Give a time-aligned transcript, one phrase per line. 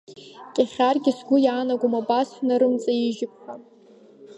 [0.55, 3.55] Кьахьыргьы сгәы иаанагом абас ҳнарымҵаижьып ҳәа…